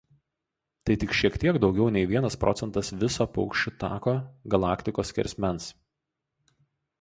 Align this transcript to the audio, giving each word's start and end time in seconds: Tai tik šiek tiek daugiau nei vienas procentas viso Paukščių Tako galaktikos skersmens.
Tai 0.89 0.93
tik 1.01 1.11
šiek 1.17 1.35
tiek 1.43 1.59
daugiau 1.65 1.89
nei 1.97 2.07
vienas 2.11 2.37
procentas 2.45 2.89
viso 3.03 3.27
Paukščių 3.35 3.75
Tako 3.85 4.15
galaktikos 4.55 5.13
skersmens. 5.15 5.71